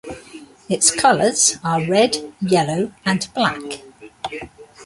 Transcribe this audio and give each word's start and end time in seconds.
Its 0.67 0.89
colors 0.89 1.57
are 1.63 1.85
red, 1.85 2.33
yellow, 2.41 2.91
and 3.05 3.29
black. 3.35 3.83